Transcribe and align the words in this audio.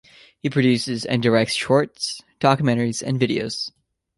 He 0.39 0.49
produces 0.49 1.05
and 1.05 1.21
directs 1.21 1.53
shorts, 1.53 2.21
documentaries 2.39 3.03
and 3.03 3.19
videos. 3.21 3.71